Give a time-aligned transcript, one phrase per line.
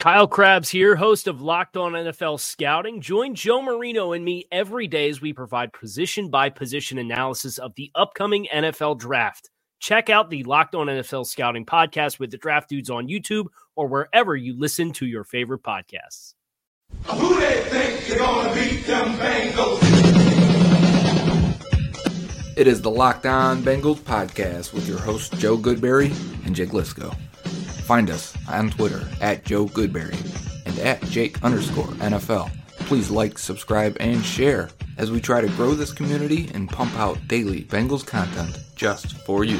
[0.00, 3.00] Kyle Crabbs here, host of Locked On NFL Scouting.
[3.00, 7.74] Join Joe Marino and me every day as we provide position by position analysis of
[7.76, 9.48] the upcoming NFL draft.
[9.80, 13.86] Check out the Locked On NFL Scouting podcast with the draft dudes on YouTube or
[13.86, 16.34] wherever you listen to your favorite podcasts.
[17.06, 19.80] Who they think you're gonna beat them Bengals?
[22.56, 26.10] It is the Locked On Bengals podcast with your hosts Joe Goodberry
[26.46, 27.16] and Jake Liskow.
[27.84, 30.16] Find us on Twitter at Joe Goodberry
[30.64, 32.50] and at Jake underscore NFL.
[32.86, 37.18] Please like, subscribe, and share as we try to grow this community and pump out
[37.28, 39.58] daily Bengals content just for you.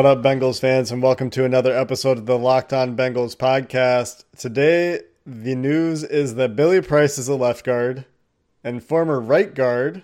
[0.00, 4.24] What up, Bengals fans, and welcome to another episode of the Locked On Bengals podcast.
[4.34, 8.06] Today, the news is that Billy Price is a left guard
[8.64, 10.02] and former right guard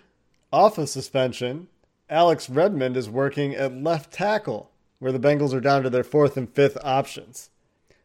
[0.53, 1.69] off of suspension.
[2.11, 6.37] Alex Redmond is working at left tackle, where the Bengals are down to their fourth
[6.37, 7.49] and fifth options.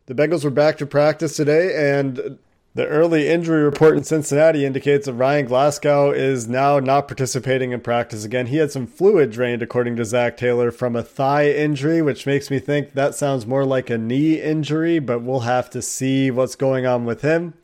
[0.06, 2.40] The Bengals were back to practice today, and
[2.74, 7.82] the early injury report in Cincinnati indicates that Ryan Glasgow is now not participating in
[7.82, 8.48] practice again.
[8.48, 12.50] He had some fluid drained, according to Zac Taylor, from a thigh injury, which makes
[12.50, 16.56] me think that sounds more like a knee injury, but we'll have to see what's
[16.56, 17.56] going on with him.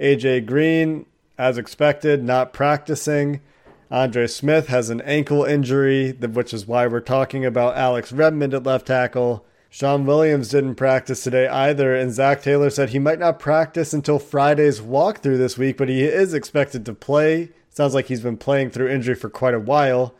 [0.00, 1.04] AJ Green,
[1.36, 3.42] as expected, not practicing.
[3.90, 8.64] Andre Smith has an ankle injury, which is why we're talking about Alex Redmond at
[8.64, 9.44] left tackle.
[9.76, 14.18] Shawn Williams didn't practice today either, and Zac Taylor said he might not practice until
[14.18, 17.50] Friday's walkthrough this week, but he is expected to play.
[17.68, 20.14] Sounds like he's been playing through injury for quite a while.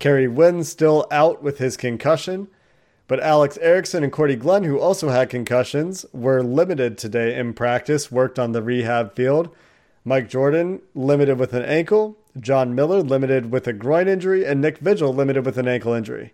[0.00, 2.48] Kerry Wynn still out with his concussion,
[3.06, 8.10] but Alex Erickson and Cordy Glenn, who also had concussions, were limited today in practice,
[8.10, 9.54] worked on the rehab field.
[10.04, 14.78] Mike Jordan limited with an ankle, John Miller limited with a groin injury, and Nick
[14.78, 16.32] Vigil limited with an ankle injury.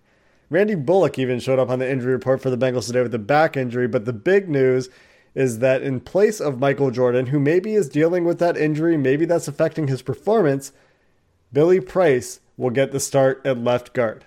[0.52, 3.18] Randy Bullock even showed up on the injury report for the Bengals today with a
[3.18, 4.90] back injury, but the big news
[5.34, 9.24] is that in place of Michael Jordan, who maybe is dealing with that injury, maybe
[9.24, 10.72] that's affecting his performance,
[11.54, 14.26] Billy Price will get the start at left guard.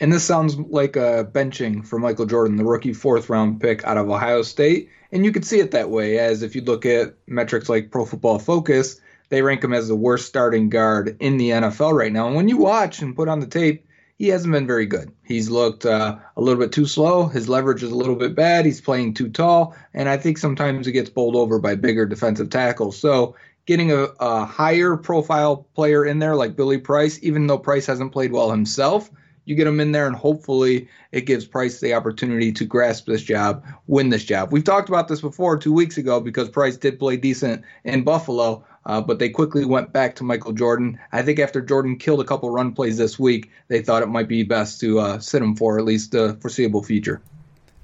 [0.00, 3.98] And this sounds like a benching for Michael Jordan, the rookie fourth round pick out
[3.98, 4.88] of Ohio State.
[5.12, 8.06] And you could see it that way, as if you look at metrics like Pro
[8.06, 8.98] Football Focus,
[9.28, 12.26] they rank him as the worst starting guard in the NFL right now.
[12.26, 13.86] And when you watch and put on the tape,
[14.18, 15.10] he hasn't been very good.
[15.24, 17.26] He's looked uh, a little bit too slow.
[17.26, 18.64] His leverage is a little bit bad.
[18.64, 19.74] He's playing too tall.
[19.94, 22.98] And I think sometimes he gets bowled over by bigger defensive tackles.
[22.98, 23.34] So
[23.66, 28.12] getting a, a higher profile player in there like Billy Price, even though Price hasn't
[28.12, 29.10] played well himself,
[29.44, 33.22] you get him in there and hopefully it gives Price the opportunity to grasp this
[33.22, 34.52] job, win this job.
[34.52, 38.64] We've talked about this before two weeks ago because Price did play decent in Buffalo,
[38.86, 40.98] uh, but they quickly went back to Michael Jordan.
[41.12, 44.28] I think after Jordan killed a couple run plays this week, they thought it might
[44.28, 47.22] be best to uh, sit him for at least the foreseeable future.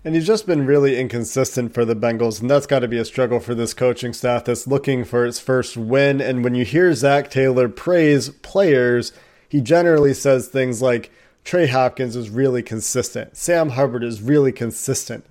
[0.05, 3.05] And he's just been really inconsistent for the Bengals, and that's got to be a
[3.05, 6.21] struggle for this coaching staff that's looking for its first win.
[6.21, 9.13] And when you hear Zac Taylor praise players,
[9.49, 11.11] he generally says things like,
[11.45, 13.37] Trey Hopkins is really consistent.
[13.37, 15.25] Sam Hubbard is really consistent.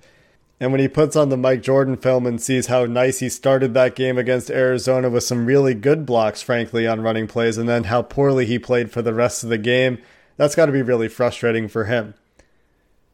[0.60, 3.74] And when he puts on the Mike Jordan film and sees how nice he started
[3.74, 7.84] that game against Arizona with some really good blocks, frankly, on running plays, and then
[7.84, 9.98] how poorly he played for the rest of the game,
[10.36, 12.14] that's got to be really frustrating for him.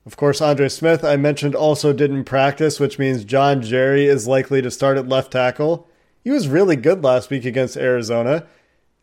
[0.07, 4.61] Of course, Andre Smith, I mentioned, also didn't practice, which means John Jerry is likely
[4.63, 5.89] to start at left tackle.
[6.23, 8.47] He was really good last week against Arizona.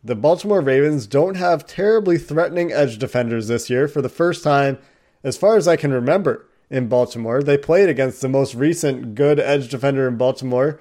[0.02, 4.78] The Baltimore Ravens don't have terribly threatening edge defenders this year for the first time,
[5.22, 7.42] as far as I can remember, in Baltimore.
[7.42, 10.80] They played against the most recent good edge defender in Baltimore,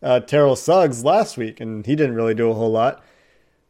[0.00, 3.04] uh, Terrell Suggs, last week, and he didn't really do a whole lot.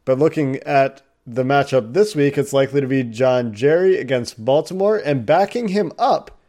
[0.05, 4.97] But looking at the matchup this week, it's likely to be John Jerry against Baltimore,
[4.97, 6.39] and backing him up,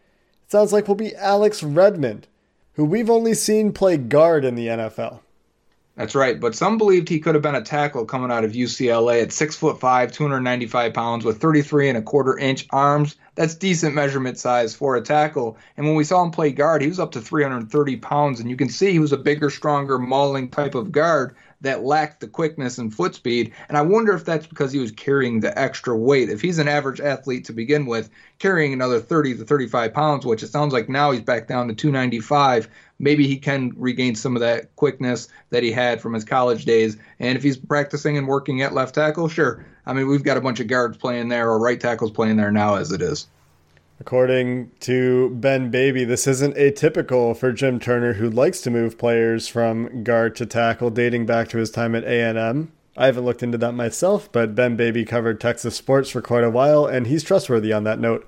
[0.45, 2.29] it sounds like will be Alex Redmond.
[2.75, 5.21] who we've only seen play guard in the NFL.
[5.97, 9.23] That's right, but some believed he could have been a tackle coming out of UCLA
[9.23, 13.15] at six foot five, 295 pounds, with 33 and a quarter inch arms.
[13.37, 15.57] That's decent measurement size for a tackle.
[15.77, 18.57] And when we saw him play guard, he was up to 330 pounds, and you
[18.57, 22.79] can see he was a bigger, stronger, mauling type of guard that lacked the quickness
[22.79, 23.53] and foot speed.
[23.69, 26.29] And I wonder if that's because he was carrying the extra weight.
[26.29, 30.43] If he's an average athlete to begin with, carrying another 30 to 35 pounds, which
[30.43, 32.69] it sounds like now he's back down to 295,
[33.05, 36.97] maybe he can regain some of that quickness that he had from his college days.
[37.21, 39.65] And if he's practicing and working at left tackle, sure.
[39.87, 42.51] I mean, we've got a bunch of guards playing there or right tackles playing there
[42.51, 43.29] now as it is.
[44.01, 49.47] According to Ben Baby, this isn't atypical for Jim Turner, who likes to move players
[49.47, 52.73] from guard to tackle, dating back to his time at A&M.
[52.97, 56.51] I haven't looked into that myself, but Ben Baby covered Texas sports for quite a
[56.51, 58.27] while, and he's trustworthy on that note.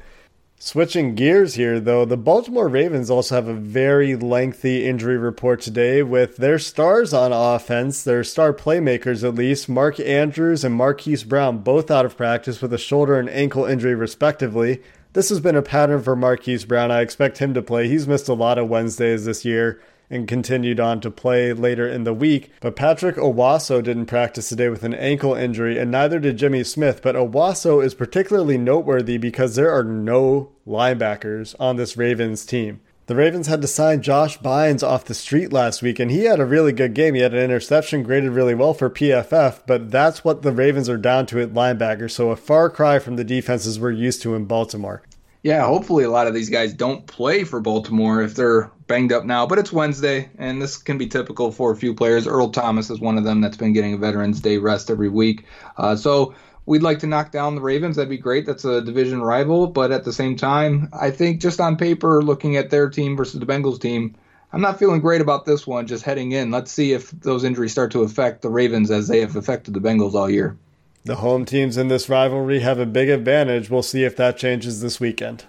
[0.58, 6.02] Switching gears here, though, the Baltimore Ravens also have a very lengthy injury report today
[6.02, 11.58] with their stars on offense, their star playmakers at least, Mark Andrews and Marquise Brown,
[11.58, 14.82] both out of practice with a shoulder and ankle injury, respectively.
[15.12, 16.90] This has been a pattern for Marquise Brown.
[16.90, 17.86] I expect him to play.
[17.88, 19.78] He's missed a lot of Wednesdays this year
[20.10, 22.50] and continued on to play later in the week.
[22.60, 27.02] But Patrick Onwuasor didn't practice today with an ankle injury, and neither did Jimmy Smith.
[27.02, 32.80] But Onwuasor is particularly noteworthy because there are no linebackers on this Ravens team.
[33.06, 36.40] The Ravens had to sign Josh Bynes off the street last week, and he had
[36.40, 37.14] a really good game.
[37.14, 40.96] He had an interception graded really well for PFF, but that's what the Ravens are
[40.96, 42.10] down to at linebacker.
[42.10, 45.02] So a far cry from the defenses we're used to in Baltimore.
[45.46, 49.24] Yeah, hopefully a lot of these guys don't play for Baltimore if they're banged up
[49.24, 49.46] now.
[49.46, 52.26] But it's Wednesday, and this can be typical for a few players.
[52.26, 55.44] Earl Thomas is one of them that's been getting a Veterans Day rest every week.
[55.76, 56.34] Uh, so
[56.64, 57.94] we'd like to knock down the Ravens.
[57.94, 58.44] That'd be great.
[58.44, 59.68] That's a division rival.
[59.68, 63.38] But at the same time, I think just on paper, looking at their team versus
[63.38, 64.16] the Bengals team,
[64.52, 66.50] I'm not feeling great about this one just heading in.
[66.50, 69.80] Let's see if those injuries start to affect the Ravens as they have affected the
[69.80, 70.58] Bengals all year.
[71.06, 73.70] The home teams in this rivalry have a big advantage.
[73.70, 75.44] We'll see if that changes this weekend.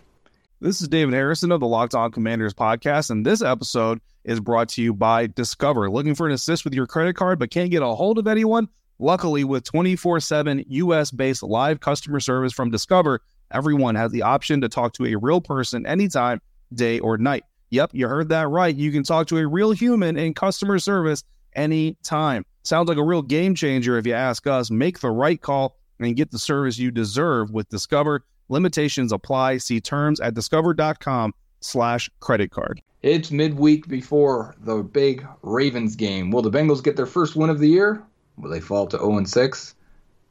[0.59, 4.69] This is David Harrison of the Locked On Commanders podcast, and this episode is brought
[4.69, 5.89] to you by Discover.
[5.89, 8.69] Looking for an assist with your credit card but can't get a hold of anyone?
[8.99, 14.61] Luckily, with 24 7 US based live customer service from Discover, everyone has the option
[14.61, 16.39] to talk to a real person anytime,
[16.71, 17.45] day or night.
[17.71, 18.75] Yep, you heard that right.
[18.75, 21.23] You can talk to a real human in customer service
[21.55, 22.45] anytime.
[22.67, 24.69] Sounds like a real game changer if you ask us.
[24.69, 28.25] Make the right call and get the service you deserve with Discover.
[28.49, 29.59] Limitations apply.
[29.59, 32.81] See terms at discover.com slash credit card.
[33.03, 36.29] It's midweek before the big Ravens game.
[36.29, 38.03] Will the Bengals get their first win of the year?
[38.35, 39.75] Will they fall to 0 6?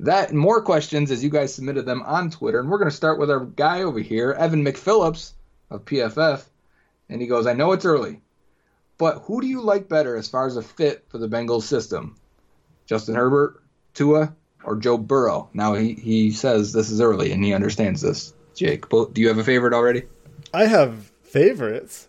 [0.01, 2.61] That and more questions as you guys submitted them on Twitter.
[2.61, 5.33] And we're going to start with our guy over here, Evan McPhillips
[5.71, 6.45] of PFF.
[7.09, 8.21] And he goes, I know it's early,
[8.99, 12.15] but who do you like better as far as a fit for the Bengals system?
[12.87, 13.63] Justin Herbert,
[13.95, 14.35] Tua,
[14.65, 15.49] or Joe Burrow?
[15.53, 18.33] Now he, he says this is early and he understands this.
[18.55, 20.05] Jake, do you have a favorite already?
[20.55, 22.09] I have favorites.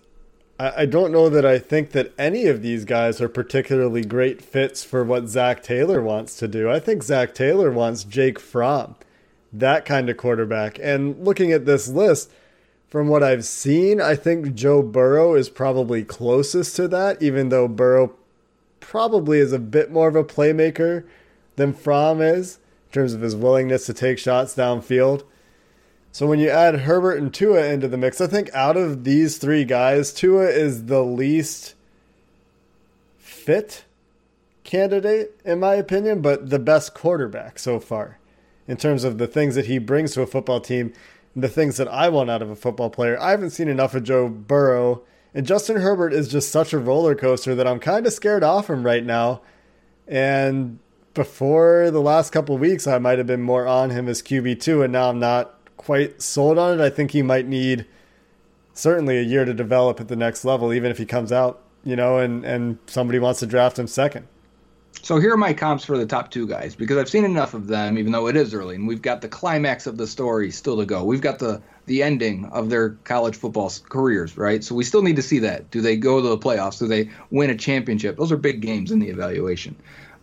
[0.59, 4.41] I, I don't know that I think that any of these guys are particularly great
[4.41, 6.69] fits for what Zac Taylor wants to do.
[6.69, 8.95] I think Zac Taylor wants Jake Fromm,
[9.51, 10.79] that kind of quarterback.
[10.81, 12.31] And looking at this list,
[12.87, 17.67] from what I've seen, I think Joe Burrow is probably closest to that, even though
[17.67, 18.15] Burrow
[18.79, 21.05] probably is a bit more of a playmaker
[21.55, 25.23] than Fromm is in terms of his willingness to take shots downfield.
[26.11, 29.37] So when you add Herbert and Tua into the mix, I think out of these
[29.37, 31.75] three guys, Tua is the least
[33.17, 33.85] fit
[34.63, 38.17] candidate, in my opinion, but the best quarterback so far
[38.67, 40.93] in terms of the things that he brings to a football team
[41.33, 43.19] and the things that I want out of a football player.
[43.19, 45.03] I haven't seen enough of Joe Burrow,
[45.37, 48.71] and Justin Herbert is just such a roller coaster that I'm kind of scared off
[48.71, 49.41] him right now.
[50.07, 50.79] And
[51.13, 54.93] before the last couple weeks, I might have been more on him as QB2, and
[54.93, 56.83] now I'm not quite sold on it.
[56.83, 57.85] I think he might need
[58.73, 61.95] certainly a year to develop at the next level, even if he comes out, you
[61.95, 64.27] know, and, and somebody wants to draft him second.
[65.03, 67.67] So here are my comps for the top two guys because I've seen enough of
[67.67, 70.77] them, even though it is early, and we've got the climax of the story still
[70.77, 71.03] to go.
[71.03, 74.63] We've got the the ending of their college football careers, right?
[74.63, 75.71] So we still need to see that.
[75.71, 76.79] Do they go to the playoffs?
[76.79, 78.17] Do they win a championship?
[78.17, 79.75] Those are big games in the evaluation.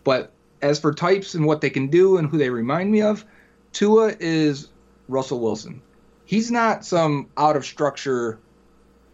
[0.04, 0.30] But
[0.62, 3.24] as for types and what they can do and who they remind me of,
[3.72, 4.68] Tua is
[5.08, 5.82] Russell Wilson.
[6.26, 8.38] He's not some out of structure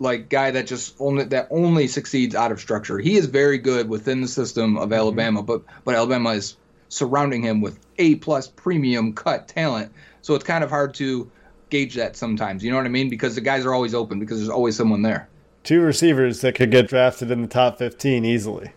[0.00, 2.98] like guy that just only that only succeeds out of structure.
[2.98, 4.94] He is very good within the system of mm-hmm.
[4.94, 6.56] Alabama, but but Alabama is
[6.88, 9.92] surrounding him with A plus premium cut talent.
[10.22, 11.30] So it's kind of hard to
[11.70, 12.62] gauge that sometimes.
[12.64, 13.08] You know what I mean?
[13.08, 15.28] Because the guys are always open because there's always someone there.
[15.64, 18.70] two receivers that could get drafted in the top 15 easily.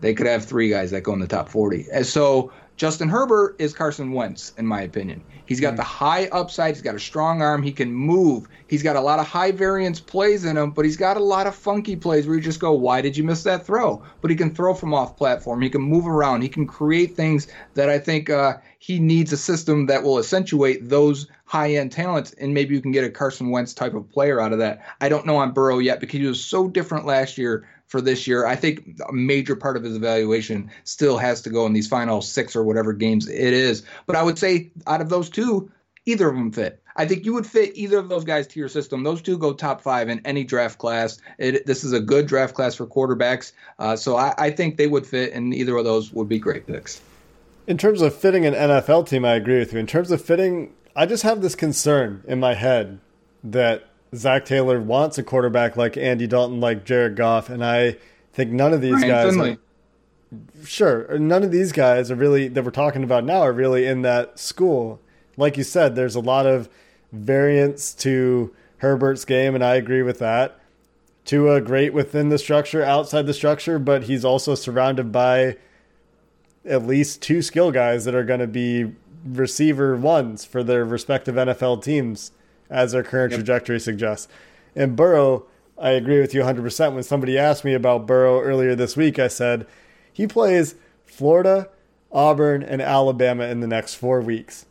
[0.00, 1.86] They could have three guys that go in the top 40.
[1.92, 5.22] And so Justin Herbert is Carson Wentz, in my opinion.
[5.46, 6.74] He's got the high upside.
[6.74, 7.62] He's got a strong arm.
[7.62, 8.48] He can move.
[8.66, 11.46] He's got a lot of high variance plays in him, but he's got a lot
[11.46, 14.02] of funky plays where you just go, why did you miss that throw?
[14.20, 15.60] But he can throw from off platform.
[15.60, 16.42] He can move around.
[16.42, 20.88] He can create things that I think uh, he needs a system that will accentuate
[20.88, 22.32] those high end talents.
[22.32, 24.80] And maybe you can get a Carson Wentz type of player out of that.
[25.00, 28.26] I don't know on Burrow yet because he was so different last year for this
[28.26, 28.46] year.
[28.46, 32.22] I think a major part of his evaluation still has to go in these final
[32.22, 33.84] six or whatever games it is.
[34.06, 35.70] But I would say out of those two,
[36.06, 36.82] either of them fit.
[36.96, 39.02] I think you would fit either of those guys to your system.
[39.02, 41.18] Those two go top five in any draft class.
[41.38, 43.52] It, this is a good draft class for quarterbacks.
[43.78, 46.66] Uh, so I, I think they would fit, and either of those would be great
[46.66, 47.00] picks.
[47.66, 49.78] In terms of fitting an NFL team, I agree with you.
[49.78, 53.00] In terms of fitting, I just have this concern in my head
[53.44, 57.96] that Zac Taylor wants a quarterback like Andy Dalton, like Jared Goff, and I
[58.32, 59.30] think none of these Ryan guys.
[59.30, 59.50] Finley.
[59.50, 63.86] Are, sure, none of these guys are really that we're talking about now are really
[63.86, 65.00] in that school.
[65.36, 66.68] Like you said, there's a lot of
[67.10, 70.58] variance to Herbert's game, and I agree with that.
[71.24, 75.56] Tua great within the structure, outside the structure, but he's also surrounded by
[76.64, 78.92] at least two skill guys that are going to be
[79.24, 82.32] receiver ones for their respective NFL teams,
[82.72, 83.38] as their current Yep.
[83.38, 84.26] trajectory suggests.
[84.74, 85.44] And Burrow,
[85.78, 86.94] I agree with you 100%.
[86.94, 89.66] When somebody asked me about Burrow earlier this week, I said
[90.12, 90.74] he plays
[91.04, 91.68] Florida,
[92.10, 94.66] Auburn, and Alabama in the next four weeks.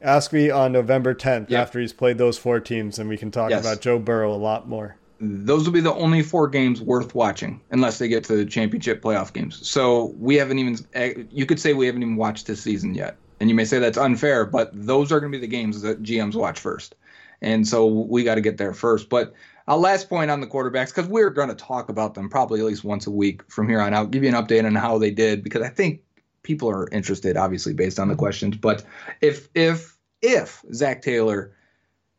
[0.00, 1.60] Ask me on November 10th Yep.
[1.60, 3.60] after he's played those four teams, and we can talk Yes.
[3.60, 4.96] about Joe Burrow a lot more.
[5.24, 9.00] those will be the only four games worth watching unless they get to the championship
[9.00, 9.60] playoff games.
[9.68, 13.14] So we haven't even, eh, you could say we haven't even watched this season yet.
[13.38, 16.02] And you may say that's unfair, but those are going to be the games that
[16.02, 16.96] GMs watch first.
[17.42, 19.10] And so we got to get there first.
[19.10, 19.34] But
[19.66, 22.66] a last point on the quarterbacks, because we're going to talk about them probably at
[22.66, 25.10] least once a week from here on out, give you an update on how they
[25.10, 26.00] did, because I think
[26.42, 28.56] people are interested, obviously, based on the questions.
[28.56, 28.84] But
[29.20, 31.52] if, if, if Zac Taylor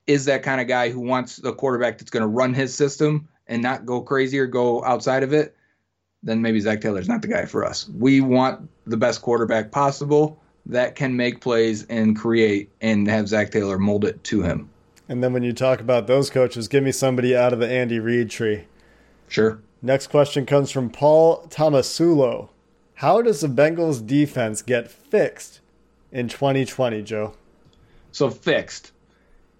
[0.08, 3.28] is that kind of guy who wants a quarterback that's going to run his system
[3.48, 5.56] and not go crazy or go outside of it,
[6.22, 7.88] then maybe Zac Taylor's not the guy for us.
[7.90, 13.52] We want the best quarterback possible that can make plays and create and have Zac
[13.52, 14.70] Taylor mold it to him.
[15.10, 18.00] And then when you talk about those coaches, give me somebody out of the Andy
[18.00, 18.66] Reid tree.
[19.28, 19.62] Sure.
[19.82, 22.50] Next question comes from Paul Tomasulo.
[22.96, 25.60] How does the Bengals defense get fixed
[26.12, 27.34] in 2020, Joe?
[28.12, 28.92] So fixed.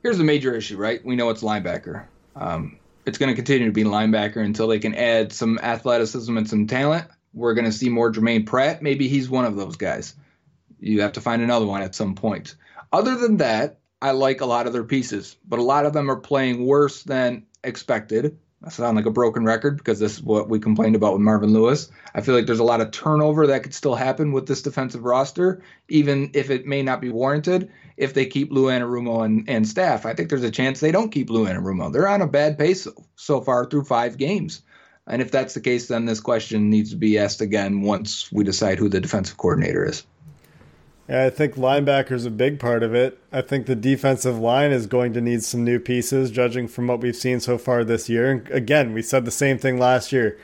[0.02, 1.04] Here's the major issue, right?
[1.04, 2.06] We know it's linebacker.
[2.36, 6.50] Um, it's going to continue to be linebacker until they can add some athleticism and
[6.50, 7.08] some talent.
[7.34, 8.82] We're going to see more Germaine Pratt.
[8.82, 10.16] Maybe he's one of those guys.
[10.80, 12.56] You have to find another one at some point.
[12.92, 16.12] Other than that, I like a lot of their pieces, but a lot of them
[16.12, 18.38] are playing worse than expected.
[18.62, 21.54] I sound like a broken record because this is what we complained about with Marvin
[21.54, 21.90] Lewis.
[22.14, 25.06] I feel like there's a lot of turnover that could still happen with this defensive
[25.06, 27.72] roster, even if it may not be warranted.
[27.96, 31.14] If they keep Lou Anarumo and, and staff, I think there's a chance they don't
[31.14, 31.94] keep Lou Anarumo.
[31.94, 34.64] They're on a bad pace so, so far through five games.
[35.08, 38.44] And if that's the case, then this question needs to be asked again once we
[38.44, 40.04] decide who the defensive coordinator is.
[41.10, 43.20] Yeah, I think linebacker's a big part of it.
[43.32, 47.02] I think the defensive line is going to need some new pieces, judging from what
[47.02, 48.32] we've seen so far this year.
[48.32, 50.40] And again, we said the same thing last year.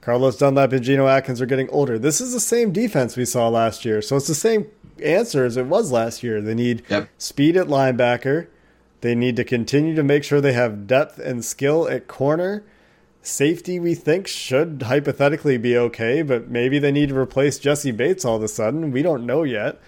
[0.00, 1.96] Carlos Dunlap and Geno Atkins are getting older.
[2.00, 4.02] This is the same defense we saw last year.
[4.02, 4.66] So it's the same
[5.00, 6.40] answer as it was last year.
[6.40, 7.08] They need Yep.
[7.18, 8.48] speed at linebacker.
[9.02, 12.64] They need to continue to make sure they have depth and skill at corner.
[13.24, 18.24] Safety, we think, should hypothetically be okay, but maybe they need to replace Jessie Bates
[18.24, 18.90] all of a sudden.
[18.90, 19.80] We don't know yet.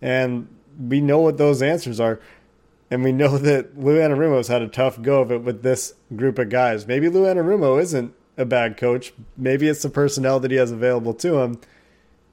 [0.00, 2.20] And we know what those answers are.
[2.88, 6.38] And we know that Lou Anarumo's had a tough go of it with this group
[6.38, 6.86] of guys.
[6.86, 9.12] Maybe Lou Anarumo isn't a bad coach.
[9.36, 11.60] Maybe it's the personnel that he has available to him.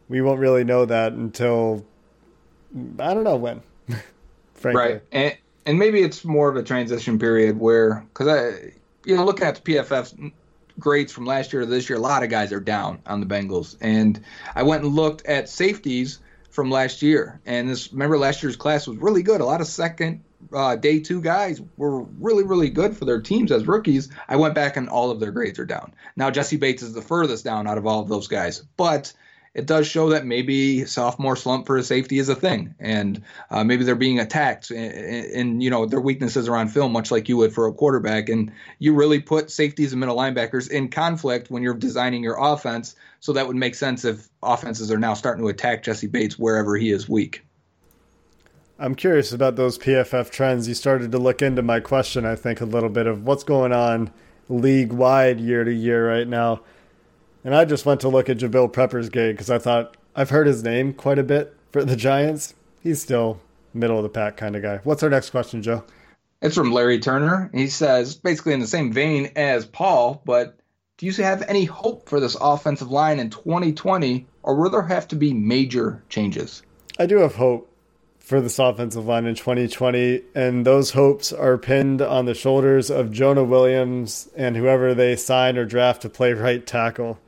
[0.10, 1.86] We won't really know that until
[3.00, 3.62] I don't know when.
[4.54, 4.82] Frankly.
[4.84, 5.02] Right.
[5.12, 8.74] And and maybe it's more of a transition period where because I
[9.06, 10.32] you know looking at the PFF
[10.80, 13.26] grades from last year to this year, a lot of guys are down on the
[13.26, 14.20] Bengals, and
[14.56, 18.88] I went and looked at safeties from last year, and this remember last year's class
[18.88, 19.42] was really good.
[19.42, 20.24] A lot of second.
[20.52, 24.10] Uh, day two guys were really, really good for their teams as rookies.
[24.28, 25.94] I went back and all of their grades are down.
[26.18, 29.14] Now, Jessie Bates is the furthest down out of all of those guys, but
[29.54, 33.64] it does show that maybe sophomore slump for a safety is a thing, and uh,
[33.64, 34.94] maybe they're being attacked, and,
[35.34, 38.30] and you know their weaknesses are on film, much like you would for a quarterback.
[38.30, 42.96] And you really put safeties and middle linebackers in conflict when you're designing your offense.
[43.20, 46.76] So that would make sense if offenses are now starting to attack Jessie Bates wherever
[46.76, 47.46] he is weak.
[48.80, 50.68] I'm curious about those PFF trends.
[50.68, 53.72] You started to look into my question, I think, a little bit of what's going
[53.72, 54.12] on
[54.50, 56.62] league wide year to year right now.
[57.44, 60.48] And I just went to look at Jabrill Peppers' grade because I thought I've heard
[60.48, 62.54] his name quite a bit for the Giants.
[62.82, 63.40] He's still
[63.74, 64.80] middle of the pack kind of guy.
[64.84, 65.84] What's our next question, Joe?
[66.42, 67.50] It's from Larry Turner.
[67.54, 70.58] He says, basically in the same vein as Paul, but
[70.98, 75.08] do you have any hope for this offensive line in 2020, or will there have
[75.10, 76.62] to be major changes?
[77.00, 77.70] I do have hope
[78.20, 83.12] for this offensive line in 2020, and those hopes are pinned on the shoulders of
[83.12, 87.20] Jonah Williams and whoever they sign or draft to play right tackle.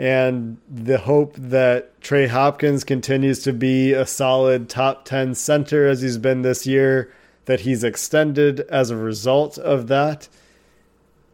[0.00, 6.00] And the hope that Trey Hopkins continues to be a solid top 10 center as
[6.00, 7.12] he's been this year,
[7.44, 10.26] that he's extended as a result of that.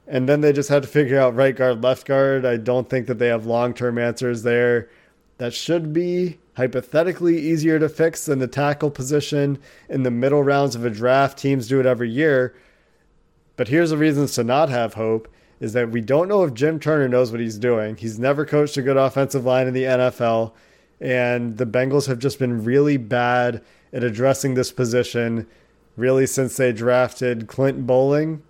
[0.09, 2.45] And then they just had to figure out right guard, left guard.
[2.45, 4.91] I don't think that they have long term answers there.
[5.39, 10.75] That should be hypothetically easier to fix than the tackle position in the middle rounds
[10.75, 11.39] of a draft.
[11.39, 12.53] Teams do it every year.
[13.55, 15.29] But here's the reasons to not have hope
[15.61, 17.97] is that we don't know if Jim Turner knows what he's doing.
[17.97, 20.53] He's never coached a good offensive line in the NFL,
[21.01, 25.47] and the Bengals have just been really bad at addressing this position
[25.97, 28.43] really since they drafted Clint Boling.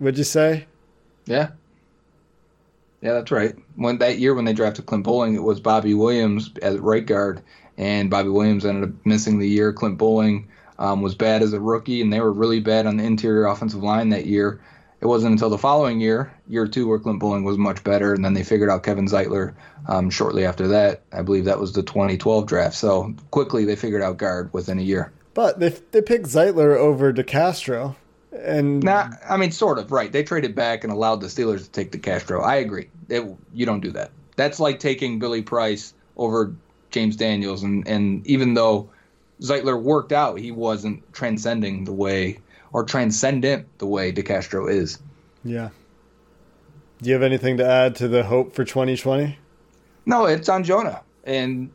[0.00, 0.66] Would you say?
[1.26, 1.50] Yeah.
[3.00, 3.54] Yeah, that's right.
[3.76, 7.42] When that year when they drafted Clint Boling, it was Bobby Williams as right guard,
[7.76, 9.72] and Bobby Williams ended up missing the year.
[9.72, 13.04] Clint Boling um, was bad as a rookie, and they were really bad on the
[13.04, 14.60] interior offensive line that year.
[15.04, 18.24] It wasn't until the following year, year two, where Clint Boling was much better, and
[18.24, 19.52] then they figured out Kevin Zeitler
[19.86, 21.02] um, shortly after that.
[21.12, 22.74] I believe that was the 2012 draft.
[22.74, 25.12] So quickly they figured out guard within a year.
[25.34, 27.96] But they they picked Zeitler over DeCastro,
[28.32, 30.10] and Nah, I mean, sort of right.
[30.10, 32.42] They traded back and allowed the Steelers to take DeCastro.
[32.42, 32.88] I agree.
[33.10, 34.10] It, you don't do that.
[34.36, 36.54] That's like taking Billy Price over
[36.90, 38.88] James Daniels, and and even though
[39.42, 42.38] Zeitler worked out, he wasn't transcending the way
[42.74, 44.98] or transcendent the way DeCastro is.
[45.44, 45.70] yeah.
[47.02, 49.36] Do you have anything to add to the hope for 2020?
[50.06, 51.70] No, it's on Jonah and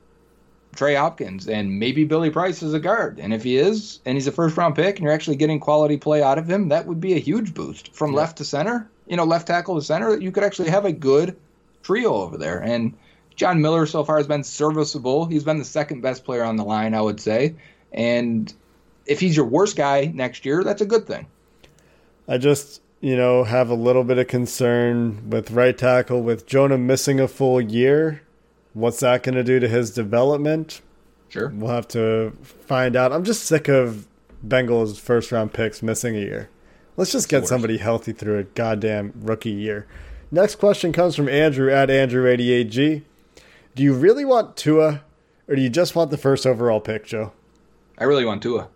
[0.76, 3.20] Trey Hopkins and maybe Billy Price as a guard.
[3.20, 5.98] And if he is, and he's a first round pick, and you're actually getting quality
[5.98, 8.90] play out of him, that would be a huge boost from left to center.
[9.08, 10.18] You know, left tackle to center.
[10.18, 11.38] You could actually have a good
[11.84, 12.60] trio over there.
[12.60, 12.98] And
[13.36, 15.26] John Miller so far has been serviceable.
[15.26, 17.56] He's been the second best player on the line, I would say.
[17.92, 18.52] And
[19.10, 21.28] if he's your worst guy next year, that's a good thing.
[22.28, 26.78] I just, you know, have a little bit of concern with right tackle with Jonah
[26.78, 28.22] missing a full year.
[28.74, 30.82] What's that going to do to his development?
[31.28, 31.50] Sure.
[31.50, 33.12] We'll have to find out.
[33.12, 34.08] I'm just sick of
[34.48, 36.50] Bengals first round picks missing a year.
[36.96, 39.88] Let's just get somebody healthy through a goddamn rookie year.
[40.32, 43.04] Next question comes from Andrew at Andrew88G.
[43.74, 45.02] Do you really want Tua,
[45.48, 47.32] or do you just want the first overall pick, Joe?
[47.98, 48.68] I really want Tua.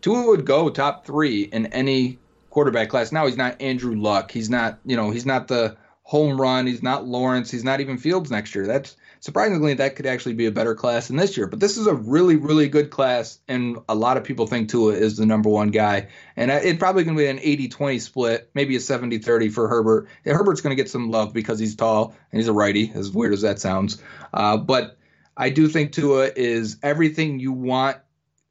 [0.00, 2.18] Tua would go top three in any
[2.50, 3.12] quarterback class.
[3.12, 4.30] Now he's not Andrew Luck.
[4.30, 6.66] He's not, you know, he's not the home run.
[6.66, 7.50] He's not Lawrence.
[7.50, 8.66] He's not even Fields next year.
[8.66, 11.46] That's surprisingly that could actually be a better class than this year.
[11.46, 14.94] But this is a really, really good class, and a lot of people think Tua
[14.94, 16.08] is the number one guy.
[16.36, 20.08] And it's probably going to be an 80-20 split, maybe a 70-30 for Herbert.
[20.24, 23.12] And Herbert's going to get some love because he's tall and he's a righty, as
[23.12, 24.02] weird as that sounds.
[24.34, 24.98] Uh, but
[25.36, 27.98] I do think Tua is everything you want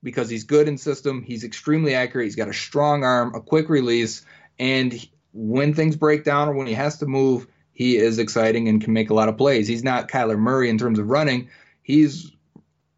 [0.03, 1.23] because he's good in system.
[1.23, 2.25] He's extremely accurate.
[2.25, 4.25] He's got a strong arm, a quick release,
[4.57, 8.81] and when things break down or when he has to move, he is exciting and
[8.81, 9.67] can make a lot of plays.
[9.67, 11.49] He's not Kyler Murray in terms of running.
[11.81, 12.31] He's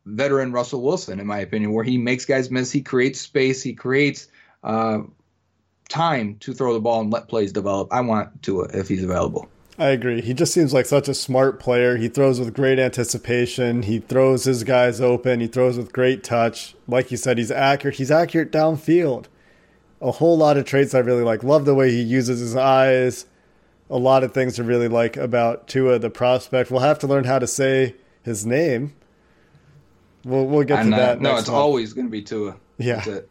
[0.05, 2.71] veteran Russell Wilson, in my opinion, where he makes guys miss.
[2.71, 3.61] He creates space.
[3.61, 4.27] He creates
[4.63, 5.01] uh,
[5.89, 7.89] time to throw the ball and let plays develop.
[7.91, 9.49] I want Tua if he's available.
[9.82, 10.22] I agree.
[10.22, 11.98] He just seems like such a smart player.
[11.98, 13.82] He throws with great anticipation.
[13.82, 15.39] He throws his guys open.
[15.39, 16.76] He throws with great touch.
[16.88, 17.96] Like you said, he's accurate.
[17.96, 19.26] He's accurate downfield.
[20.00, 21.44] A whole lot of traits I really like.
[21.44, 23.26] Love the way he uses his eyes.
[23.89, 26.70] A lot of things to really like about Tua, the prospect.
[26.70, 28.94] We'll have to learn how to say his name.
[30.24, 31.22] We'll we'll get I'm to not- that.
[31.22, 32.56] no, it's always going to be Tua.
[32.78, 33.04] Yeah.
[33.10, 33.28] It.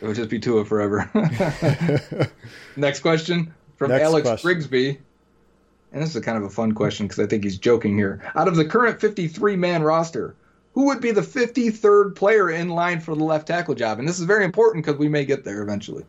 [0.00, 1.08] It would just be Tua forever.
[2.76, 4.48] Next question from Next Alex question.
[5.94, 8.20] And this is kind of a fun question because I think he's joking here.
[8.34, 10.34] Out of the current 53 man roster,
[10.74, 14.00] who would be the 53rd player in line for the left tackle job?
[14.00, 16.04] And this is very important because we may get there eventually.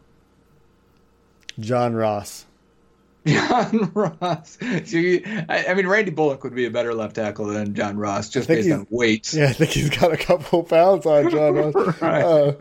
[1.60, 2.46] John Ross.
[3.28, 4.58] John Ross.
[4.86, 7.98] So you- I, I mean, Randy Bullock would be a better left tackle than John
[7.98, 9.34] Ross just based on weight.
[9.34, 11.98] Yeah, I think he's got a couple pounds on John Ross.
[12.02, 12.24] Right.
[12.24, 12.54] Uh,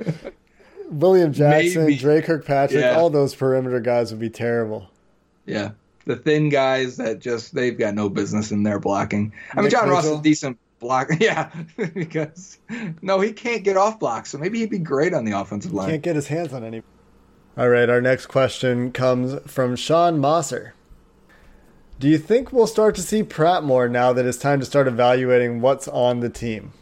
[0.90, 1.96] William Jackson, Maybe.
[1.96, 2.96] Dre Kirkpatrick, Yeah.
[2.96, 4.88] all those perimeter guys would be terrible.
[5.46, 5.70] Yeah.
[6.06, 9.32] The thin guys that just they've got no business in there blocking.
[9.52, 11.08] I mean Nick John is decent block.
[11.20, 11.50] Yeah.
[11.94, 12.58] because
[13.02, 15.90] no, he can't get off blocks, so maybe he'd be great on the offensive line.
[15.90, 16.82] Can't get his hands on any.
[17.56, 20.72] All right, our next question comes from Sean Mosser.
[22.00, 24.88] Do you think we'll start to see Pratt more now that it's time to start
[24.88, 26.72] evaluating what's on the team?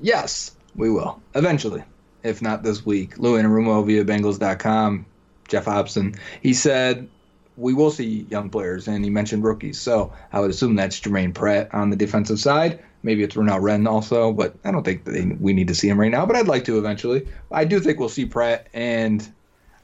[0.00, 1.82] Yes, we will eventually,
[2.22, 3.18] if not this week.
[3.18, 5.04] Lou Anarumo via Bengals.com,
[5.48, 6.14] Geoff Hobson.
[6.40, 7.08] He said
[7.56, 9.80] we will see young players, and he mentioned rookies.
[9.80, 12.82] So I would assume that's Germaine Pratt on the defensive side.
[13.02, 15.98] Maybe it's Renell Wren also, but I don't think they, we need to see him
[15.98, 16.26] right now.
[16.26, 17.26] But I'd like to eventually.
[17.50, 19.26] I do think we'll see Pratt, and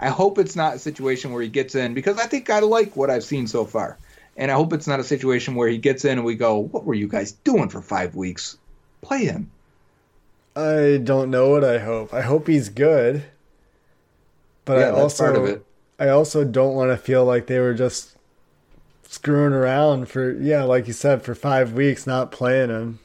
[0.01, 2.97] I hope it's not a situation where he gets in because I think I like
[2.97, 3.99] what I've seen so far.
[4.37, 6.85] And I hope it's not a situation where he gets in and we go, "What
[6.85, 8.57] were you guys doing for five weeks?
[9.03, 9.51] Play him."
[10.57, 12.13] I don't know what I hope.
[12.13, 13.25] I hope he's good.
[14.65, 15.65] But Yeah, I also part of it.
[16.03, 18.17] I also don't want to feel like they were just
[19.05, 22.99] screwing around for yeah, like you said, for five weeks not playing him.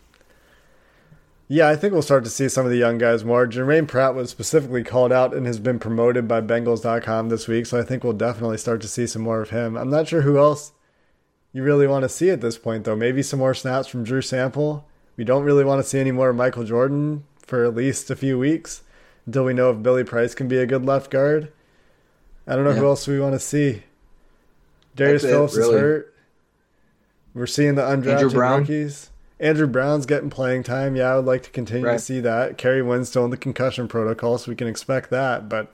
[1.47, 3.45] Yeah, I think we'll start to see some of the young guys more.
[3.45, 7.79] Germaine Pratt was specifically called out and has been promoted by Bengals.com this week, so
[7.79, 9.77] I think we'll definitely start to see some more of him.
[9.77, 10.71] I'm not sure who else
[11.53, 12.95] you really want to see at this point, though.
[12.95, 14.87] Maybe some more snaps from Drew Sample.
[15.17, 18.39] We don't really want to see any more Michael Jordan for at least a few
[18.39, 18.81] weeks
[19.27, 21.53] until we know if Billy Price can be a good left guard.
[22.47, 23.83] I don't know who else we want to see.
[24.95, 25.75] Darius That's it, Phillips really.
[25.75, 26.13] is hurt.
[27.33, 28.61] We're seeing the undrafted Brown.
[28.61, 29.11] rookies.
[29.39, 30.95] Andrew Brown's getting playing time.
[30.95, 32.57] Yeah, I would like to continue to see that.
[32.57, 35.47] Kerry Wynn's still in the concussion protocol, so we can expect that.
[35.47, 35.71] But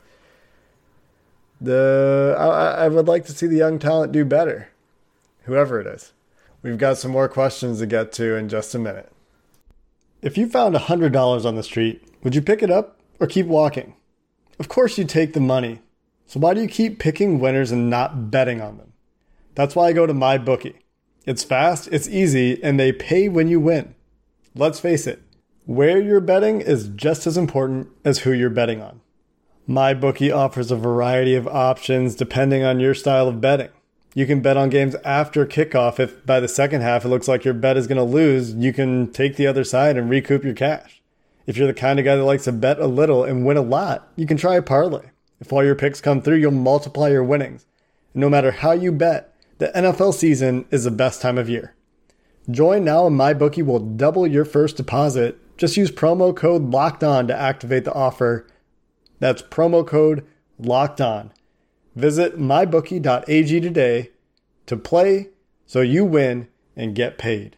[1.62, 4.69] the I, I would like to see the young talent do better,
[5.43, 6.12] whoever it is.
[6.62, 9.12] We've got some more questions to get to in just a minute.
[10.21, 13.95] If you found $100 on the street, would you pick it up or keep walking?
[14.59, 15.81] Of course you'd take the money.
[16.33, 18.93] So why do you keep picking winners and not betting on them?
[19.53, 20.73] That's why I go to MyBookie.
[21.27, 23.93] It's fast, it's easy, and they pay when you win.
[24.55, 25.21] Let's face it,
[25.65, 29.01] where you're betting is just as important as who you're betting on.
[29.69, 33.69] MyBookie offers a variety of options depending on your style of betting.
[34.15, 37.45] You can bet on games after kickoff if by the second half it looks like
[37.45, 40.55] your bet is going to lose, you can take the other side and recoup your
[40.55, 40.99] cash.
[41.45, 43.61] If you're the kind of guy that likes to bet a little and win a
[43.61, 45.11] lot, you can try a parlay.
[45.43, 47.65] If all your picks come through, you'll multiply your winnings.
[48.13, 51.75] And no matter how you bet, the NFL season is the best time of year.
[52.49, 55.38] Join now and MyBookie will double your first deposit.
[55.58, 58.47] Just use promo code LOCKED ON to activate the offer.
[59.19, 60.25] That's promo code
[60.60, 61.34] LOCKED ON.
[61.93, 64.12] Visit mybookie.ag today
[64.67, 65.27] to play
[65.65, 67.58] so you win and get paid.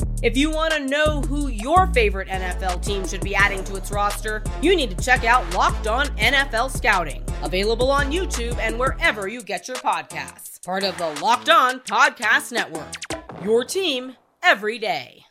[0.23, 3.89] If you want to know who your favorite NFL team should be adding to its
[3.89, 9.27] roster, you need to check out Locked On NFL Scouting, available on YouTube and wherever
[9.27, 10.63] you get your podcasts.
[10.63, 12.93] Part of the Locked On Podcast Network.
[13.43, 15.25] Your team every day.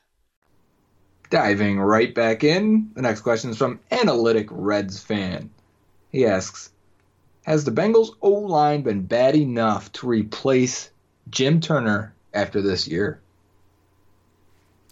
[1.30, 5.50] Diving right back in, the next question is from Analytic Reds fan.
[6.10, 6.72] He asks,
[7.44, 10.90] "Has the Bengals O line been bad enough to replace
[11.28, 13.20] Jim Turner after this year?"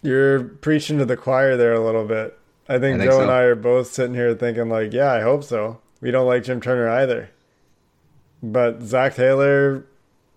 [0.03, 2.39] You're preaching to the choir there a little bit.
[2.69, 3.23] I think, I think Joe so.
[3.23, 5.81] and I are both sitting here thinking, like, yeah, I hope so.
[6.01, 7.31] We don't like Jim Turner either.
[8.43, 9.85] But Zac Taylor,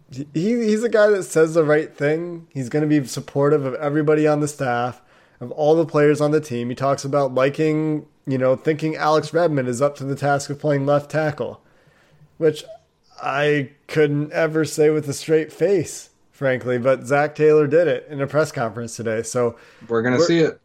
[0.10, 2.48] he, he's a guy that says the right thing.
[2.54, 5.02] He's going to be supportive of everybody on the staff,
[5.40, 6.70] of all the players on the team.
[6.70, 10.60] He talks about liking, you know, thinking Alex Redmond is up to the task of
[10.60, 11.62] playing left tackle,
[12.38, 12.64] which
[13.22, 16.11] I couldn't ever say with a straight face,
[16.42, 16.80] frankly.
[16.80, 19.22] But Zac Taylor did it in a press conference today.
[19.22, 20.60] So We're gonna We're- see it.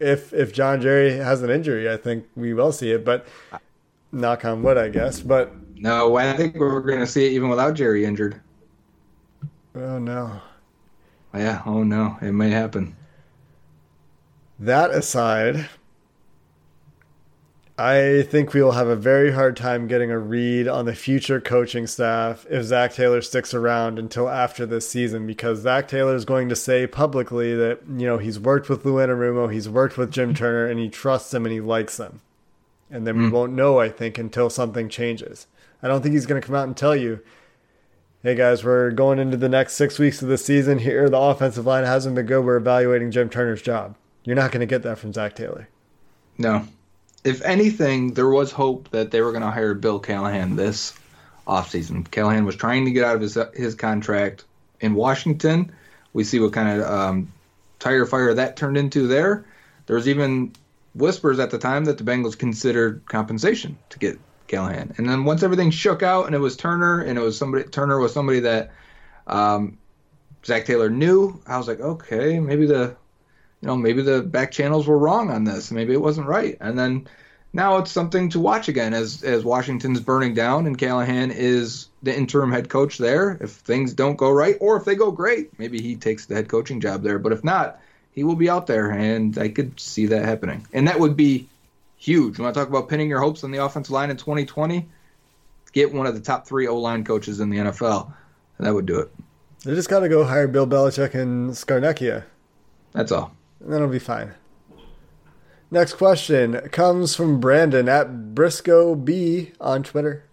[0.00, 3.04] if if John Jerry has an injury, I think we will see it.
[3.04, 3.24] But
[4.10, 5.20] knock on wood, I guess.
[5.20, 8.40] But No, I think we're gonna see it even without Jerry injured.
[9.76, 10.40] oh no.
[11.32, 11.62] Yeah.
[11.64, 12.96] Oh no, it may happen.
[14.58, 15.68] That aside,
[17.78, 21.40] I think we will have a very hard time getting a read on the future
[21.40, 26.26] coaching staff if Zac Taylor sticks around until after this season because Zac Taylor is
[26.26, 30.12] going to say publicly that, you know, he's worked with Lou Anarumo, he's worked with
[30.12, 32.20] Jim Turner, and he trusts him and he likes them.
[32.90, 33.30] And then we hmm.
[33.30, 35.46] won't know, I think, until something changes.
[35.82, 37.20] I don't think he's going to come out and tell you,
[38.22, 41.08] hey guys, we're going into the next six weeks of the season here.
[41.08, 42.44] The offensive line hasn't been good.
[42.44, 43.96] We're evaluating Jim Turner's job.
[44.24, 45.68] You're not going to get that from Zac Taylor.
[46.36, 46.68] No.
[47.24, 50.92] If anything, there was hope that they were going to hire Bill Callahan this
[51.46, 52.10] offseason.
[52.10, 54.44] Callahan was trying to get out of his his contract
[54.80, 55.72] in Washington
[56.12, 57.32] we see what kind of um,
[57.78, 59.44] tire fire that turned into there.
[59.86, 60.52] There was even
[60.94, 64.94] whispers at the time that the Bengals considered compensation to get Callahan.
[64.98, 67.98] And then once everything shook out and it was Turner and it was somebody Turner
[67.98, 68.72] was somebody that
[69.26, 69.78] um,
[70.44, 72.96] Zac Taylor knew, I was like, okay, maybe the
[73.62, 75.70] you know, maybe the back channels were wrong on this.
[75.70, 76.58] Maybe it wasn't right.
[76.60, 77.06] And then
[77.52, 82.14] now it's something to watch again as as Washington's burning down and Callahan is the
[82.14, 83.38] interim head coach there.
[83.40, 86.48] If things don't go right or if they go great, maybe he takes the head
[86.48, 87.20] coaching job there.
[87.20, 90.66] But if not, he will be out there and I could see that happening.
[90.72, 91.48] And that would be
[91.96, 92.38] huge.
[92.38, 94.88] When I talk about pinning your hopes on the offensive line in 2020,
[95.72, 98.12] get one of the top 3 O-line coaches in the NFL.
[98.58, 99.10] And that would do it.
[99.64, 102.24] They just got to go hire Bill Belichick and Scarnecchia.
[102.92, 103.32] That's all.
[103.66, 104.34] It'll be fine.
[105.70, 110.24] Next question comes from Brandon at Briscoe B on Twitter.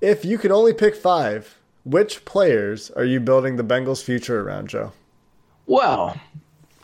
[0.00, 4.68] If you could only pick five, which players are you building the Bengals' future around,
[4.68, 4.92] Joe?
[5.66, 6.20] Well,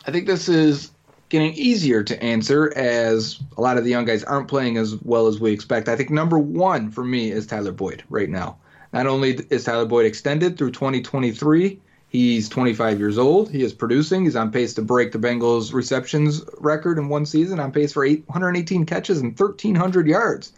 [0.07, 0.91] I think this is
[1.29, 5.27] getting easier to answer as a lot of the young guys aren't playing as well
[5.27, 5.87] as we expect.
[5.87, 8.57] I think number one for me is Tyler Boyd right now.
[8.93, 11.79] Not only is Tyler Boyd extended through 2023,
[12.11, 13.49] he's 25 years old.
[13.49, 14.25] He is producing.
[14.25, 18.03] He's on pace to break the Bengals receptions record in one season, on pace for
[18.03, 20.51] 818 catches and 1,300 yards.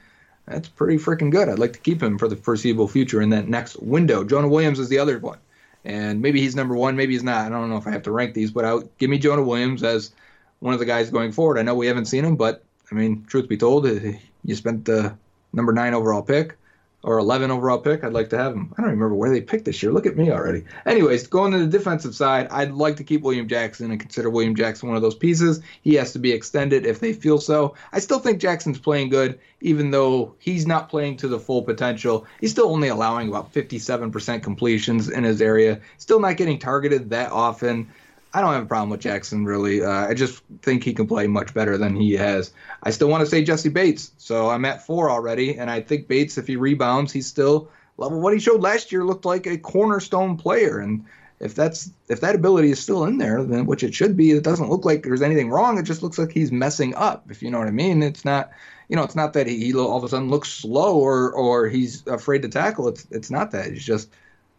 [0.48, 1.48] That's pretty freaking good.
[1.48, 4.24] I'd like to keep him for the foreseeable future in that next window.
[4.24, 5.38] Jonah Williams is the other one.
[5.86, 7.46] And maybe he's number one, maybe he's not.
[7.46, 9.84] I don't know if I have to rank these, but I'll give me Jonah Williams
[9.84, 10.12] as
[10.60, 11.60] one of the guys going forward.
[11.60, 15.16] I know we haven't seen him, but I mean, truth be told, you spent the
[15.52, 16.58] number nine overall pick
[17.04, 18.04] or 11 overall pick.
[18.04, 18.74] I'd like to have him.
[18.78, 19.92] I don't remember where they picked this year.
[19.92, 20.64] Look at me already.
[20.86, 24.56] Anyways, going to the defensive side, I'd like to keep William Jackson and consider William
[24.56, 25.62] Jackson one of those pieces.
[25.82, 27.76] He has to be extended if they feel so.
[27.92, 32.26] I still think Jackson's playing good, even though he's not playing to the full potential.
[32.40, 37.32] He's still only allowing about 57% completions in his area, still not getting targeted that
[37.32, 37.90] often.
[38.34, 39.84] I don't have a problem with Jackson really.
[39.84, 42.52] Uh, I just think he can play much better than he has.
[42.82, 46.08] I still want to say Jessie Bates, so I'm at four already, and I think
[46.08, 48.20] Bates, if he rebounds, he's still level.
[48.20, 51.06] What he showed last year looked like a cornerstone player, and
[51.40, 54.44] if that's if that ability is still in there, then which it should be, it
[54.44, 55.78] doesn't look like there's anything wrong.
[55.78, 57.30] It just looks like he's messing up.
[57.30, 58.52] If you know what I mean, it's not.
[58.90, 62.06] You know, it's not that he, all of a sudden looks slow or or he's
[62.06, 62.90] afraid to tackle.
[62.90, 63.72] It's it's not that.
[63.72, 64.10] He's just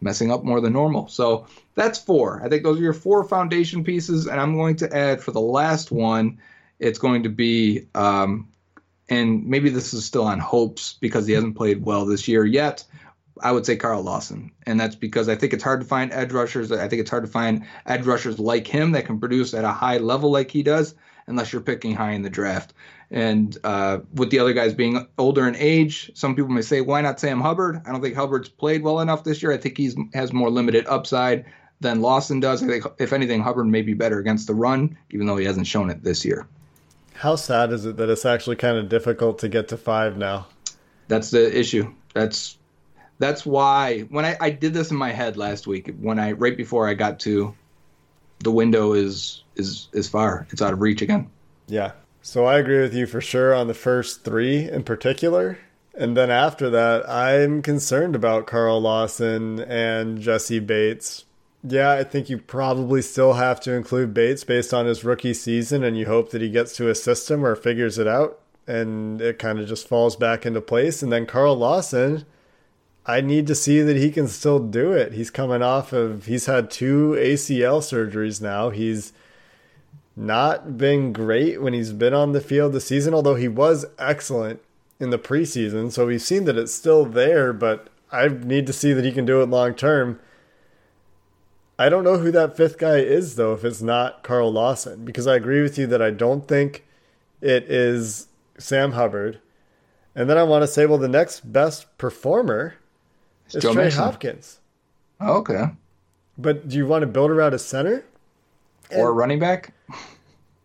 [0.04, 1.08] messing up more than normal.
[1.08, 2.40] So that's four.
[2.44, 5.40] I think those are your four foundation pieces, and I'm going to add for the
[5.40, 6.38] last one.
[6.78, 8.48] It's going to be, um,
[9.08, 12.84] and maybe this is still on hopes because he hasn't played well this year yet.
[13.40, 16.30] I would say Carl Lawson, and that's because I think it's hard to find edge
[16.30, 16.70] rushers.
[16.70, 19.72] I think it's hard to find edge rushers like him that can produce at a
[19.72, 20.94] high level like he does,
[21.26, 22.72] unless you're picking high in the draft.
[23.10, 27.00] And uh, with the other guys being older in age, some people may say, why
[27.00, 27.82] not Sam Hubbard?
[27.86, 29.52] I don't think Hubbard's played well enough this year.
[29.52, 31.44] I think he's has more limited upside
[31.80, 32.62] than Lawson does.
[32.62, 35.66] I think, if anything, Hubbard may be better against the run, even though he hasn't
[35.66, 36.46] shown it this year.
[37.14, 40.46] How sad is it that it's actually kind of difficult to get to five now?
[41.08, 41.92] That's the issue.
[42.14, 42.58] That's
[43.18, 46.56] that's why when I, I did this in my head last week, when I right
[46.56, 47.54] before I got to
[48.40, 50.46] the window is is is far.
[50.50, 51.28] It's out of reach again.
[51.66, 51.92] Yeah.
[52.22, 55.58] So I agree with you for sure on the first three in particular.
[55.96, 61.24] And then after that, I'm concerned about Carl Lawson and Jessie Bates.
[61.62, 65.82] Yeah, I think you probably still have to include Bates based on his rookie season,
[65.82, 69.38] and you hope that he gets to a system or figures it out, and it
[69.38, 71.02] kind of just falls back into place.
[71.02, 72.26] And then Carl Lawson,
[73.06, 75.12] I need to see that he can still do it.
[75.12, 78.70] He's coming off of, he's had two ACL surgeries now.
[78.70, 79.12] He's
[80.16, 84.60] not been great when he's been on the field this season, although he was excellent
[84.98, 85.92] in the preseason.
[85.92, 89.26] So we've seen that it's still there, but I need to see that he can
[89.26, 90.18] do it long term.
[91.78, 95.26] I don't know who that fifth guy is, though, if it's not Carl Lawson, because
[95.26, 96.84] I agree with you that I don't think
[97.40, 99.40] it is Sam Hubbard.
[100.14, 102.76] And then I want to say, well, the next best performer
[103.48, 104.02] is Joe Trey Mixon.
[104.02, 104.58] Hopkins.
[105.20, 105.70] Oh, okay.
[106.36, 108.04] But do you want to build around a center?
[108.90, 109.72] Or running back.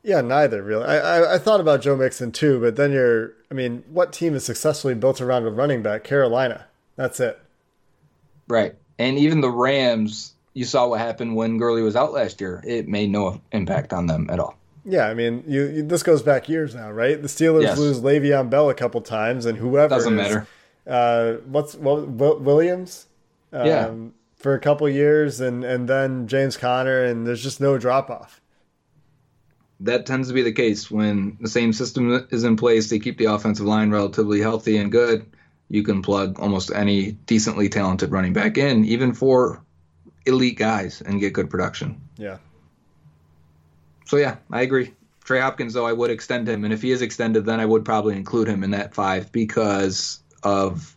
[0.03, 0.85] Yeah, neither really.
[0.85, 3.33] I, I I thought about Joe Mixon too, but then you're.
[3.51, 6.03] I mean, what team is successfully built around a running back?
[6.03, 6.65] Carolina.
[6.95, 7.39] That's it.
[8.47, 8.75] Right.
[8.97, 12.61] And even the Rams, you saw what happened when Gurley was out last year.
[12.65, 14.55] It made no impact on them at all.
[14.85, 17.21] Yeah, I mean, you, you this goes back years now, right?
[17.21, 17.77] The Steelers Yes.
[17.77, 20.47] lose Le'Veon Bell a couple times, and whoever Doesn't is, matter.
[20.87, 23.07] Uh, what's what, Will- Williams?
[23.51, 23.93] Um, Yeah.
[24.35, 28.39] For a couple years, and and then James Conner, and there's just no drop off.
[29.81, 32.89] That tends to be the case when the same system is in place.
[32.89, 35.25] They keep the offensive line relatively healthy and good.
[35.67, 39.61] You can plug almost any decently talented running back in, even for
[40.25, 42.01] elite guys and get good production.
[42.17, 42.37] Yeah.
[44.05, 44.93] So yeah, I agree.
[45.23, 47.85] Trey Hopkins, though, I would extend him, and if he is extended, then I would
[47.85, 50.95] probably include him in that five because of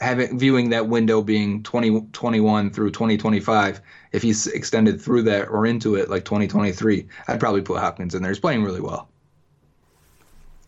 [0.00, 3.80] having viewing that window being 2021 through 2025.
[4.12, 8.22] If he's extended through that or into it like 2023, I'd probably put Hopkins in
[8.22, 8.30] there.
[8.30, 9.08] He's playing really well.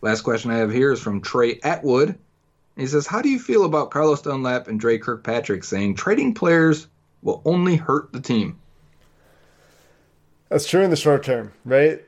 [0.01, 2.17] Last question I have here is from Trey Atwood.
[2.75, 6.87] He says, "How do you feel about Carlos Dunlap and Dre Kirkpatrick saying trading players
[7.21, 8.57] will only hurt the team?"
[10.49, 12.03] That's true in the short term, right?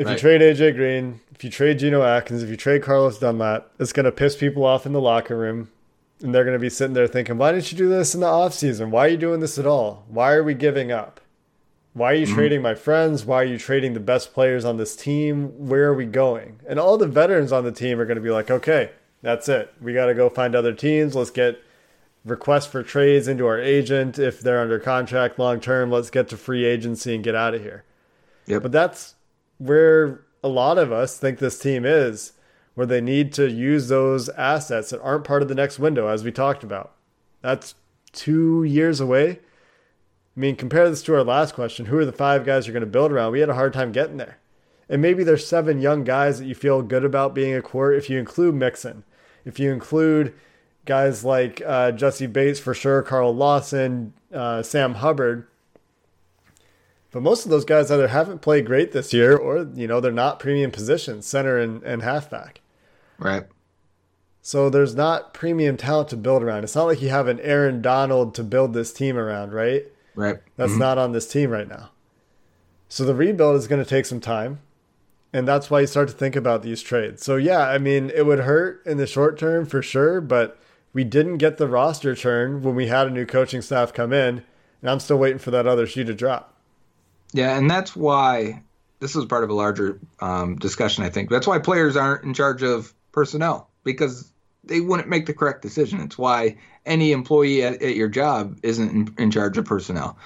[0.00, 3.70] If you trade AJ Green, if you trade Geno Atkins, if you trade Carlos Dunlap,
[3.78, 5.70] it's going to piss people off in the locker room.
[6.22, 8.26] And they're going to be sitting there thinking, why didn't you do this in the
[8.26, 8.90] offseason?
[8.90, 10.04] Why are you doing this at all?
[10.08, 11.20] Why are we giving up?
[11.92, 12.34] Why are you mm-hmm.
[12.34, 13.24] trading my friends?
[13.24, 15.48] Why are you trading the best players on this team?
[15.68, 16.60] Where are we going?
[16.66, 18.90] And all the veterans on the team are going to be like, okay,
[19.22, 19.72] that's it.
[19.80, 21.14] We got to go find other teams.
[21.14, 21.60] Let's get
[22.24, 24.18] requests for trades into our agent.
[24.18, 27.62] If they're under contract long term, let's get to free agency and get out of
[27.62, 27.84] here.
[28.46, 28.62] Yep.
[28.62, 29.14] But that's
[29.60, 32.32] where a lot of us think this team is,
[32.74, 36.24] where they need to use those assets that aren't part of the next window, as
[36.24, 36.94] we talked about.
[37.42, 37.74] That's
[38.12, 39.38] two years away.
[40.36, 41.86] I mean, compare this to our last question.
[41.86, 43.32] Who are the five guys you're going to build around?
[43.32, 44.38] We had a hard time getting there.
[44.88, 48.08] And maybe there's seven young guys that you feel good about being a core if
[48.08, 49.04] you include Mixon.
[49.44, 50.34] If you include
[50.86, 55.46] guys like uh, Jessie Bates for sure, Carl Lawson, uh, Sam Hubbard.
[57.10, 60.12] But most of those guys either haven't played great this year or, you know, they're
[60.12, 62.60] not premium positions, center and, and halfback.
[63.18, 63.44] Right.
[64.42, 66.64] So there's not premium talent to build around.
[66.64, 69.84] It's not like you have an Aaron Donald to build this team around, right?
[70.14, 70.38] Right.
[70.56, 70.80] That's mm-hmm.
[70.80, 71.90] not on this team right now.
[72.88, 74.60] So the rebuild is going to take some time.
[75.32, 77.24] And that's why you start to think about these trades.
[77.24, 80.58] So, yeah, I mean, it would hurt in the short term for sure, but
[80.92, 84.42] we didn't get the roster turn when we had a new coaching staff come in.
[84.80, 86.56] And I'm still waiting for that other shoe to drop.
[87.32, 88.62] Yeah, and that's why
[88.98, 91.04] this is part of a larger um, discussion.
[91.04, 94.30] I think that's why players aren't in charge of personnel because
[94.64, 96.00] they wouldn't make the correct decision.
[96.00, 100.18] It's why any employee at, at your job isn't in, in charge of personnel.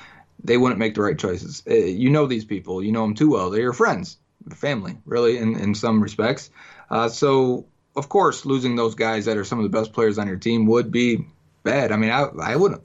[0.42, 1.62] They wouldn't make the right choices.
[1.68, 2.82] Uh, you know these people.
[2.82, 3.50] You know them too well.
[3.50, 4.18] They're your friends,
[4.54, 6.50] family, really, in, in some respects.
[6.90, 10.26] Uh, so, of course, losing those guys that are some of the best players on
[10.26, 11.26] your team would be
[11.62, 11.92] bad.
[11.92, 12.82] I mean, I, I wouldn't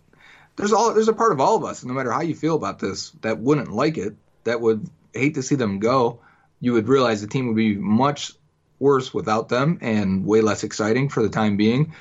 [0.60, 2.80] there's all there's a part of all of us, no matter how you feel about
[2.80, 6.20] this, that wouldn't like it, that would hate to see them go.
[6.60, 8.34] You would realize the team would be much
[8.78, 11.94] worse without them and way less exciting for the time being.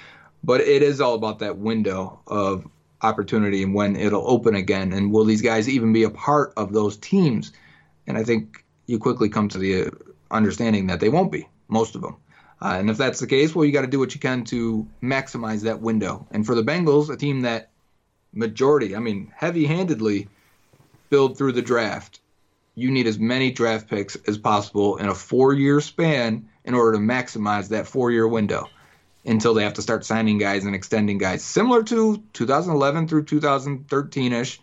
[0.42, 2.66] But it is all about that window of
[3.00, 6.72] opportunity and when it'll open again, and will these guys even be a part of
[6.72, 7.52] those teams?
[8.08, 9.90] And I think you quickly come to the
[10.32, 12.16] understanding that they won't be, most of them.
[12.60, 14.88] Uh, and if that's the case, well, you got to do what you can to
[15.00, 16.26] maximize that window.
[16.32, 17.70] And for the Bengals, a team that
[18.38, 20.28] majority, I mean, heavy handedly
[21.10, 22.20] build through the draft.
[22.74, 26.92] You need as many draft picks as possible in a four year span in order
[26.92, 28.68] to maximize that four year window
[29.26, 31.42] until they have to start signing guys and extending guys.
[31.42, 34.60] Similar to 2011 through 2013 ish,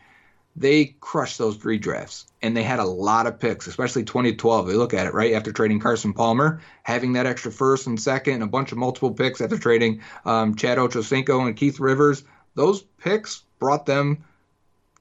[0.55, 4.67] they crushed those three drafts and they had a lot of picks, especially 2012.
[4.67, 5.33] They look at it, right?
[5.33, 9.11] After trading Carson Palmer, having that extra first and second, and a bunch of multiple
[9.11, 12.23] picks after trading um, Chad Ochocinco and Keith Rivers,
[12.55, 14.23] those picks brought them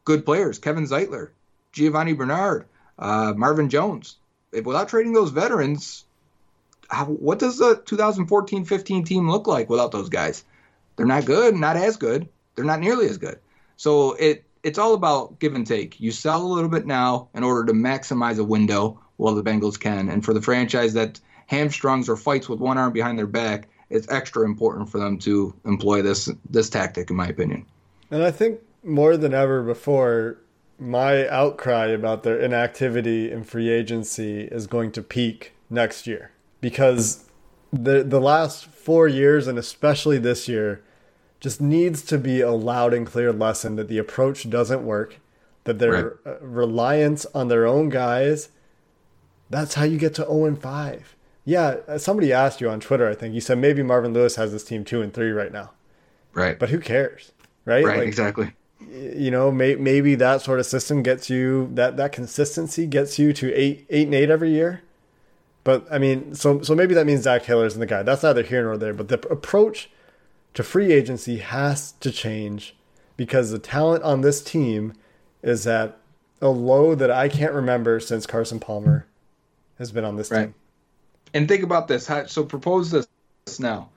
[0.04, 0.58] good players.
[0.58, 1.30] Kevin Zeitler,
[1.72, 2.66] Giovani Bernard,
[2.98, 4.16] uh, Marvin Jones.
[4.52, 6.04] If, without trading those veterans,
[6.88, 10.44] how, what does the 2014-15 team look like without those guys?
[10.96, 12.28] They're not good, not as good.
[12.54, 13.38] They're not nearly as good.
[13.76, 16.00] So it it's all about give and take.
[16.00, 19.78] You sell a little bit now in order to maximize a window while the Bengals
[19.78, 20.08] can.
[20.08, 24.08] And for the franchise that hamstrings or fights with one arm behind their back, it's
[24.08, 27.66] extra important for them to employ this this tactic, in my opinion.
[28.10, 30.38] And I think more than ever before,
[30.78, 37.24] my outcry about their inactivity in free agency is going to peak next year because
[37.72, 40.82] the the last four years and especially this year
[41.40, 45.20] just needs to be a loud and clear lesson that the approach doesn't work,
[45.64, 48.48] that their uh, reliance on their own guys.
[49.50, 51.16] That's how you get to 0 and 5.
[51.44, 53.34] Yeah, uh, somebody asked you on Twitter, I think.
[53.34, 55.72] You said maybe Marvin Lewis has this team 2 and 3 right now.
[56.32, 56.58] Right.
[56.58, 57.32] But who cares?
[57.64, 57.84] Right?
[57.84, 57.98] right.
[57.98, 58.52] Like, exactly.
[58.90, 63.32] you know, may, maybe that sort of system gets you that that consistency gets you
[63.32, 64.82] to eight eight and eight every year.
[65.62, 68.02] But I mean, so so maybe that means Zac Taylor's in the guy.
[68.02, 68.92] That's neither here nor there.
[68.92, 69.90] But the approach
[70.52, 72.76] to free agency has to change
[73.16, 74.92] because the talent on this team
[75.42, 75.98] is at
[76.42, 79.06] a low that I can't remember since Carson Palmer
[79.78, 80.44] has been on this Right.
[80.46, 80.54] team.
[81.32, 82.08] And think about this.
[82.26, 83.06] So propose this
[83.58, 83.88] now.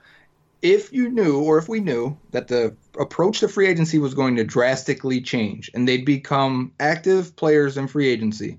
[0.62, 4.36] If you knew or if we knew that the approach to free agency was going
[4.36, 8.58] to drastically change and they'd become active players in free agency,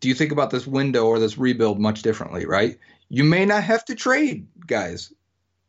[0.00, 2.78] do you think about this window or this rebuild much differently, right?
[3.08, 5.12] You may not have to trade guys.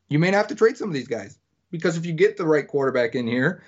[0.09, 1.37] You may not have to trade some of these guys
[1.71, 3.63] because if you get the right quarterback in here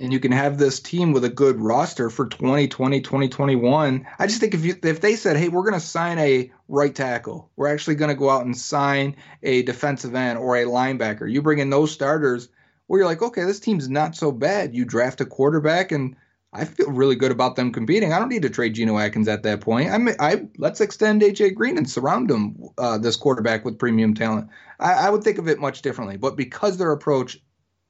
[0.00, 4.40] and you can have this team with a good roster for 2020, 2021, I just
[4.40, 7.50] think if you if they said, "Hey, we're going to sign a right tackle.
[7.54, 11.42] We're actually going to go out and sign a defensive end or a linebacker." You
[11.42, 12.48] bring in those starters
[12.86, 16.16] where you're like, "Okay, this team's not so bad." You draft a quarterback and
[16.52, 18.12] I feel really good about them competing.
[18.12, 19.90] I don't need to trade Geno Atkins at that point.
[19.90, 24.48] I, I let's extend AJ Green and surround him uh, this quarterback with premium talent.
[24.80, 27.38] I, I would think of it much differently, but because their approach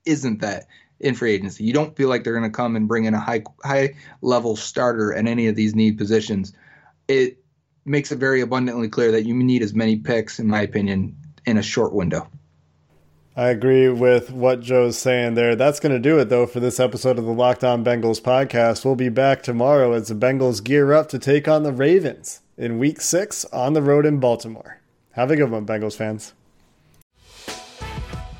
[0.05, 0.67] isn't that
[1.01, 3.21] in free agency, you don't feel like they're going to come and bring in a
[3.21, 6.53] high high level starter at any of these need positions.
[7.09, 7.39] It
[7.85, 11.57] makes it very abundantly clear that you need as many picks, in my opinion, in
[11.57, 12.29] a short window.
[13.37, 15.57] I agree with what Joe's saying there.
[15.57, 18.85] That's going to do it, though, for this episode of the Locked On Bengals podcast.
[18.85, 22.79] We'll be back tomorrow as the Bengals gear up to take on the Ravens in
[22.79, 24.81] week six on the road in Baltimore.
[25.13, 26.35] Have a good one, Bengals fans.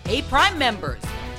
[0.05, 1.01] Hey, Prime members,